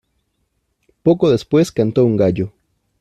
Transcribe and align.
poco 1.03 1.29
después 1.29 1.71
cantó 1.71 2.05
un 2.05 2.17
gallo. 2.17 2.51